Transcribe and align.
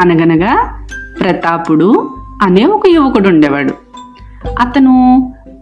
అనగనగా 0.00 0.84
ప్రతాపుడు 1.20 2.10
అనే 2.42 2.64
ఒక 2.64 2.82
యువకుడు 2.86 3.28
ఉండేవాడు 3.28 3.72
అతను 4.60 4.94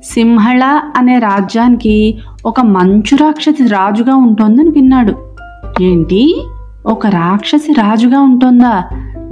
సింహళ 0.05 0.65
అనే 0.97 1.19
రాజ్యానికి 1.19 2.19
ఒక 2.47 2.61
మంచు 2.61 3.17
రాక్షసి 3.17 3.69
రాజుగా 3.69 4.15
ఉంటోందని 4.15 4.71
విన్నాడు. 4.71 5.35
ఏంటి? 5.83 6.49
ఒక 6.87 7.07
రాక్షసి 7.07 7.73
రాజుగా 7.73 8.21
ఉంటుందా? 8.21 8.83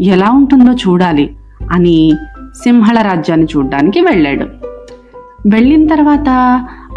ఎలా 0.00 0.30
ఉంటుందో 0.30 0.72
చూడాలి 0.72 1.36
అని 1.72 2.12
సింహళ 2.62 3.02
రాజ్యాన్ని 3.02 3.46
చూడడానికి 3.56 4.00
వెళ్ళాడు. 4.00 4.46
వెళ్ళిన 5.48 5.86
తర్వాత 5.86 6.28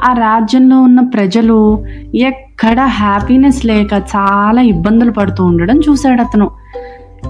ఆ 0.03 0.13
రాజ్యంలో 0.13 0.81
ఉన్న 0.81 0.99
ప్రజలు 0.99 1.85
ఎక్కడ 2.15 2.79
హ్యాపీనెస్ 2.79 3.65
లేక 3.65 3.93
చాలా 3.93 4.61
ఇబ్బందులు 4.61 5.11
పడుతూ 5.11 5.45
ఉండడం 5.45 5.79
చూశాడు 5.79 6.21
అతను. 6.21 6.51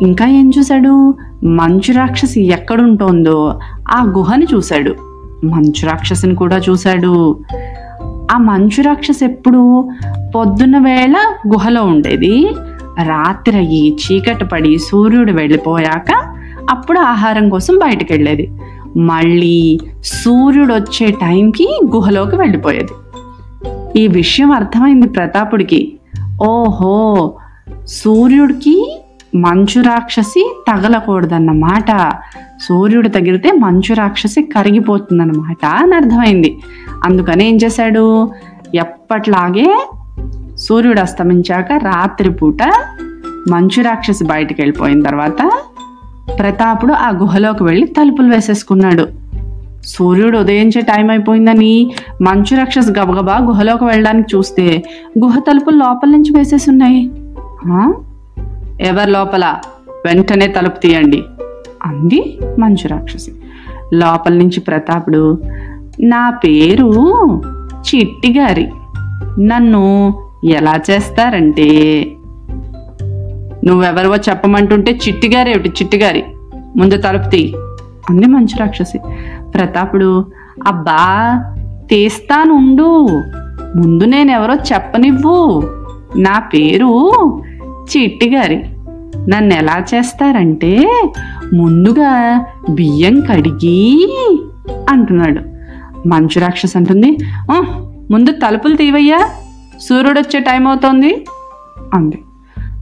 ఇంకా 0.02 0.26
ఏం 0.26 0.52
చూశాడు? 0.58 1.16
మంచు 1.44 1.94
రాక్షసి 1.94 2.48
ఎక్కడుంటోందో 2.48 3.59
ఆ 3.91 4.03
గుహని 4.03 4.48
చూశాడు. 4.53 4.95
మంచు 5.45 5.86
రాక్షసిని 5.86 6.36
కూడా 6.36 6.58
చూశాడు. 6.58 7.39
ఆ 8.31 8.38
మంచు 8.38 8.81
రాక్షసి 8.81 9.25
ఎప్పుడు 9.25 9.89
పొద్దున్న 10.36 10.78
వేళ 10.78 11.16
గుహలో 11.48 11.84
ఉండేది. 11.84 12.50
రాత్రి 13.03 13.58
అయ్యి 13.58 13.95
చీకటి 13.95 14.45
పడి 14.45 14.78
సూర్యుడు 14.78 15.31
వెళ్ళిపోయాక 15.31 16.37
అప్పుడు 16.70 16.99
ఆహారం 16.99 17.49
కోసం 17.49 17.77
బయటకు 17.77 18.07
వెళ్ళేది 18.12 18.52
మళ్ళీ 18.98 19.80
సూర్యుడు 20.03 20.73
వచ్చే 20.73 21.12
టైంకి 21.12 21.80
గుహలోకి 21.95 22.35
వెళ్ళిపోయేది. 22.35 22.94
ఈ 24.00 24.08
విషయం 24.08 24.52
అర్థమైంది 24.52 25.08
ప్రతాపుడికి. 25.08 26.00
ఓహో 26.44 27.33
సూర్యుడికి 27.88 29.02
మంచు 29.36 29.81
రాక్షసి 29.81 30.55
తగలకూడదన్నమాట. 30.72 32.11
సూర్యుడు 32.61 33.09
తగిలితే 33.09 33.52
మంచు 33.52 33.94
రాక్షసి 33.94 34.42
కరిగిపోతుందన్నమాట 34.42 35.66
అని 35.66 35.95
అర్థమైంది. 35.95 36.59
అందుకని 37.03 37.49
ఏం 37.49 37.59
చేశాడు? 37.64 38.30
ఎప్పట్లాగే 38.75 39.88
సూర్యుడు 40.55 40.99
అస్తమించాక 40.99 41.72
రాత్రిపూట 41.72 42.64
మంచు 43.49 43.81
రాక్షసి 43.81 44.23
బయటికి 44.23 44.61
వెళ్ళిపోయిన 44.61 45.02
తర్వాత 45.02 45.52
ప్రతాపుడు 46.39 46.94
ఆ 46.94 47.09
గుహలోకి 47.09 47.64
వెళ్ళి 47.64 47.88
తలుపులు 47.88 48.28
వేసేసుకున్నాడు. 48.28 49.08
సూర్యుడు 49.86 50.38
ఉదయించే 50.38 50.81
టైం 50.81 51.09
అయిపోయిందని 51.09 51.92
మంచు 52.22 52.58
రాక్షస్ 52.58 52.89
గబగబా 52.89 53.38
గుహలోకి 53.38 53.86
వెళ్ళడానికి 53.86 54.38
చూస్తే 54.38 54.83
గుహ 55.23 55.39
తలుపులు 55.39 55.75
లోపల 55.75 56.09
నుంచి 56.09 56.38
వేసేసి 56.38 56.70
ఉన్నాయి. 56.70 57.11
ఎవరు 58.81 59.09
లోపల? 59.09 59.55
వెంటనే 60.05 60.48
తలుపు 60.48 60.80
తీయండి 60.80 61.23
అంది 61.83 62.39
మంచు 62.59 62.88
రాక్షసి. 62.88 63.31
లోపల 63.94 64.33
నుంచి 64.33 64.59
ప్రతాపుడు 64.59 65.42
నా 66.02 66.30
పేరు 66.30 66.94
చిట్టి 67.61 68.39
గారి 68.39 68.72
నన్ను 69.39 70.14
ఎలా 70.45 70.73
చేస్తారంటే 70.92 71.67
నువ్వెవరివో 73.66 74.16
చెప్పమంటుంటే 74.16 75.00
చిట్టిగారేమిటి 75.08 75.69
చిట్టిగారి. 75.69 76.23
ముందు 76.77 76.97
తలుపు 76.97 77.30
తీ 77.30 77.53
అంది 78.09 78.25
మంచు 78.25 78.59
రాక్షసి. 78.59 78.99
ప్రతాపుడు 79.55 80.25
అబ్బా 80.67 81.05
తీస్తానుండు. 81.89 83.08
ముందు 83.75 84.03
నేనెవరో 84.03 84.55
చెప్పనివ్వు. 84.55 85.64
నా 86.17 86.39
పేరు 86.39 87.11
చిట్టిగారి. 87.98 88.64
నన్ను 89.30 89.54
ఎలా 89.54 89.83
చేస్తారంటే 89.95 91.03
ముందుగా 91.53 92.45
బియ్యం 92.70 93.21
కడిగి 93.21 93.83
అంటున్నాడు. 94.89 95.42
మంచు 96.08 96.39
రాక్షసి 96.39 96.77
అంటుంది 96.77 97.17
ముందు 98.11 98.32
తలుపులు 98.32 98.76
తీవయ్యా. 98.76 99.30
సూర్యుడు 99.82 100.20
వచ్చే 100.20 100.39
టైం 100.39 100.67
అవుతోంది 100.67 101.26
అంది. 101.93 102.23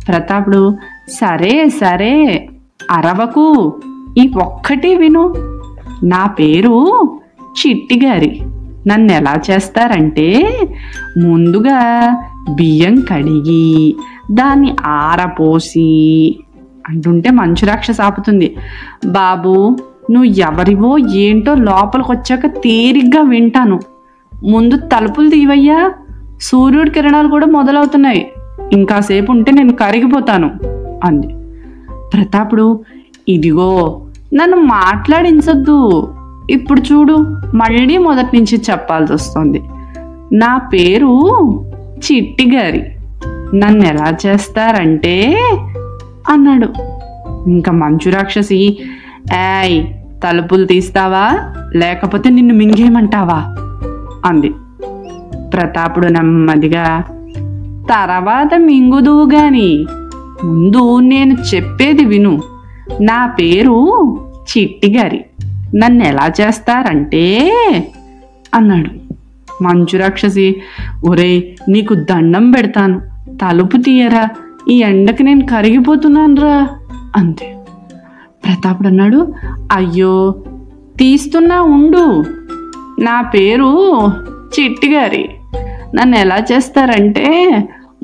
ప్రతాపుడు 0.07 0.77
సరే 1.07 1.69
సరే 1.69 2.47
అరవకు 2.91 3.73
ఈ 4.17 4.31
ఒక్కటి 4.43 4.95
విను. 4.95 5.33
నా 6.03 6.25
పేరు 6.25 7.09
చిట్టిగారి. 7.43 8.41
నన్ను 8.87 9.11
ఎలా 9.11 9.35
చేస్తారంటే 9.51 10.57
ముందుగా 11.17 12.11
బియ్యం 12.55 13.01
కడిగి 13.01 13.95
దాన్ని 14.31 14.75
ఆరపోసి 14.85 16.39
అంటుంటే 16.89 17.31
మంచు 17.31 17.65
రాక్షస 17.65 18.01
ఆపుతుంది. 18.01 18.55
బాబు 19.05 19.77
నువ్వు 20.11 20.23
ఎవరివో 20.23 20.97
ఏంటో 20.97 21.55
లోపలికి 21.55 22.11
వచ్చాక 22.11 22.45
తీరిగ్గా 22.45 23.21
వింటాను. 23.21 23.79
ముందు 24.43 24.77
తలుపులు 24.77 25.29
తీవయ్యా. 25.29 25.91
సూర్యుడి 26.41 26.91
కిరణాలు 26.91 27.27
కూడా 27.27 27.45
మొదలవుతున్నాయి. 27.45 28.31
ఇంకాసేపు 28.73 29.31
ఉంటే 29.31 29.51
నేను 29.51 29.73
కరిగిపోతాను 29.73 30.51
అంది. 31.03 31.27
ప్రతాపుడు 32.13 32.83
ఇదిగో 33.29 34.01
నన్ను 34.33 34.57
మాట్లాడించొద్దు. 34.57 36.07
ఇప్పుడు 36.49 36.81
చూడు 36.81 37.13
మళ్ళీ 37.55 37.97
మొదటి 37.97 38.37
నుంచి 38.37 38.61
చెప్పాల్సి 38.71 39.13
వస్తుంది 39.13 39.63
నా 40.33 40.57
పేరు 40.57 41.21
చిట్టిగారి. 41.97 42.85
నన్ను 43.55 43.85
ఎలా 43.85 44.17
చేస్తారంటే 44.25 45.37
అన్నాడు. 46.29 46.67
ఇంకా 47.49 47.71
మంచు 47.71 48.11
రాక్షసి 48.11 48.77
ఏయ్ 49.33 49.85
తలుపులు 50.23 50.65
తీస్తావా? 50.65 51.53
లేకపోతే 51.75 52.29
నిన్ను 52.29 52.53
మింగేయమంటావా? 52.53 53.55
అంది. 54.25 54.49
ప్రతాపుడు 55.53 56.07
నెమ్మదిగా 56.07 57.03
తర్వాత 57.89 58.49
మింగుదువు 58.57 59.29
గాని. 59.33 59.85
ముందు 60.43 60.99
నేను 60.99 61.37
చెప్పేది 61.55 62.05
విను. 62.05 62.41
నా 63.01 63.25
పేరు 63.25 63.89
చిట్టిగారి. 64.41 65.25
నన్ను 65.75 66.03
ఎలా 66.03 66.31
చేస్తారంటే? 66.41 67.51
అన్నాడు. 68.53 68.89
మంచు 69.63 69.97
రాక్షసి 69.97 70.61
ఒరే 71.05 71.55
నీకు 71.69 71.93
దండం 71.93 72.51
పెడతాను. 72.51 73.01
తలుపు 73.29 73.77
తీయరా. 73.77 74.29
ఈ 74.69 74.81
ఎండకి 74.81 75.23
నేను 75.23 75.45
కరిగిపోతున్నానురా 75.45 76.69
అంతే 77.15 77.57
ప్రతాపుడు 78.45 78.87
అన్నాడు 78.87 79.33
అయ్యో 79.71 80.35
తీస్తున్నా 80.97 81.61
ఉండు. 81.61 82.23
నా 83.01 83.21
పేరు 83.21 84.07
చిట్టిగారి. 84.59 85.29
నన్ను 85.95 86.15
ఎలా 86.15 86.37
చేస్తారంటే? 86.51 87.57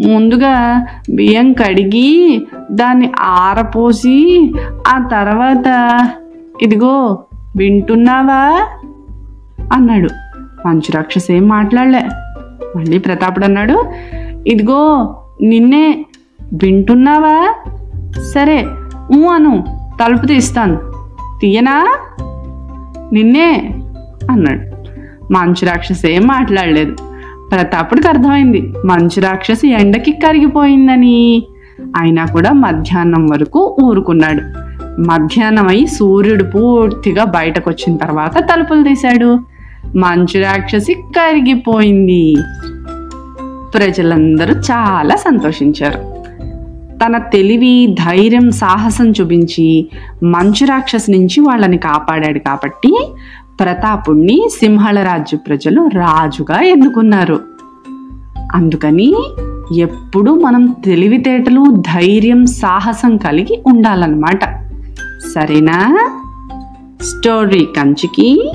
ముందుగా 0.08 0.86
బియ్యం 1.16 1.54
కడిగి 1.54 2.48
దాన్ని 2.72 3.12
ఆరపోసి 3.22 4.54
ఆ 4.88 5.08
తర్వాత 5.12 6.00
ఇదిగో 6.62 7.24
వింటున్నావా? 7.58 8.68
అన్నాడు. 9.74 10.10
మంచు 10.68 10.96
రాక్షసి 10.96 11.34
ఏం 11.34 11.48
మాట్లాడలే. 11.48 12.02
మళ్ళీ 12.76 12.98
ప్రతాపుడు 12.98 13.46
అన్నాడు 13.46 13.86
ఇదిగో 14.48 15.16
నిన్నే 15.42 16.06
వింటున్నావా? 16.64 17.56
సరే 18.34 18.68
ఊ 19.18 19.28
అను 19.28 19.64
తలుపు 20.04 20.26
తీస్తాను. 20.26 20.80
తీయనా? 21.42 22.00
నిన్నే? 23.14 23.76
అన్నాడు. 24.32 24.72
మంచు 25.34 25.66
రాక్షసి 25.66 26.12
ఏం 26.12 26.22
మాట్లాడలేదు. 26.22 26.96
ప్రతాపుడికి 27.52 28.08
అర్థమైంది. 28.08 28.74
మంచు 28.86 29.22
రాక్షసి 29.22 29.74
ఎండకి 29.74 30.12
కరిగిపోయిందని. 30.12 31.44
అయినా 31.98 32.26
కూడా 32.26 32.52
మధ్యాహ్నం 32.52 33.28
వరకు 33.28 33.78
ఊరుకున్నాడు. 33.84 34.72
మధ్యాహ్నం 35.02 35.68
అయి 35.68 35.88
సూర్యుడు 35.88 36.44
పూర్తిగా 36.44 37.24
బయటకు 37.24 37.70
వచ్చిన 37.70 37.98
తర్వాత 37.98 38.38
తలుపులు 38.38 38.84
తీశాడు. 38.84 39.40
మంచు 39.96 40.44
రాక్షసి 40.44 40.94
కరిగిపోయింది. 40.94 42.36
ప్రజలందరూ 43.74 44.54
చాలా 44.54 45.16
సంతోషించారు. 45.16 46.22
తన 47.06 47.18
తెలివి 47.18 47.96
ధైర్యం 48.06 48.52
సాహసం 48.52 49.12
చూపించి 49.12 49.90
మంచు 50.24 50.66
రాక్షసి 50.66 51.12
నుంచి 51.12 51.40
వాళ్ళని 51.40 51.78
కాపాడాడు 51.78 52.40
కాబట్టి 52.40 53.14
ప్రతాపుణ్ణి 53.62 54.50
సింహళ 54.60 55.04
రాజ్య 55.04 55.38
ప్రజలు 55.38 55.88
రాజుగా 55.88 56.62
ఎన్నుకున్నారు. 56.62 57.42
అందుకని 58.56 59.16
ఎప్పుడు 59.78 60.32
మనం 60.32 60.76
తెలివితేటలు 60.86 61.66
ధైర్యం 61.76 62.46
సాహసం 62.46 63.18
కలిగి 63.18 63.64
ఉండాలన్నమాట. 63.68 64.44
సరేనా? 65.34 65.78
స్టోరీ 67.02 67.68
కంచికి 67.78 68.52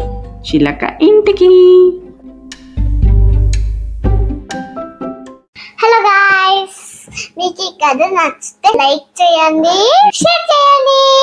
చిలక 0.49 0.83
ఇంటికి. 1.03 1.53
హలో 5.83 5.99
గాయస్ 6.09 6.83
మీకు 7.39 7.63
ఈ 7.63 7.71
కథ 7.85 8.03
నచ్చితే 8.03 8.69
లైక్ 8.77 9.23
చేయండి 9.23 9.79
షేర్ 10.15 10.47
చేయండి. 10.53 11.16